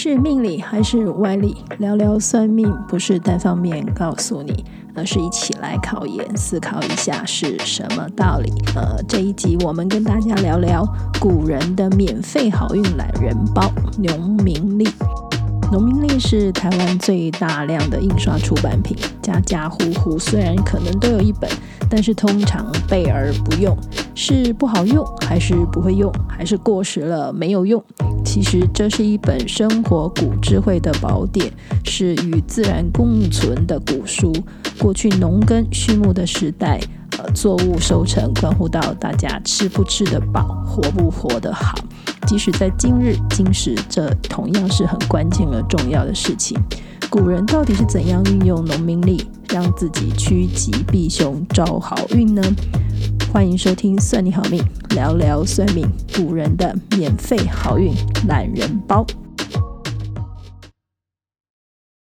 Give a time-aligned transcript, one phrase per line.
[0.00, 1.56] 是命理还是歪理？
[1.78, 8.52] 聊聊算命不是单方面告诉你，而是一起来考验、思考一下是什么道理。
[8.76, 10.86] 呃，这一集我们跟大家聊聊
[11.18, 14.86] 古人的免费好运懒人包——农民历。
[15.72, 21.50] 农民历是台湾最大量的印刷出版品，家家户户虽然可能都有一本，
[21.90, 23.76] 但是通常备而不用，
[24.20, 27.80] 是不好用，还是不会用，还是过时了没有用？
[28.24, 31.48] 其实这是一本生活古智慧的宝典，
[31.84, 34.32] 是与自然共存的古书。
[34.76, 36.80] 过去农耕畜牧的时代，
[37.16, 41.78] 呃，作物收成关乎到大家吃不吃得饱，活不活得好。
[42.26, 46.58] 即使在今日今时，这同样是很关键而重要的事情。
[47.08, 52.42] 古人到底是怎样运用农民力，让自己趋吉避凶，招好运呢？
[53.30, 54.64] 欢迎收听《算你好命》，
[54.94, 55.86] 聊聊算命，
[56.16, 57.92] 古人的免费好运
[58.26, 59.06] 懒人包。